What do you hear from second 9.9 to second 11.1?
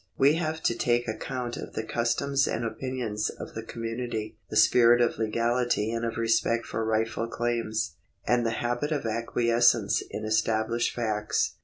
in established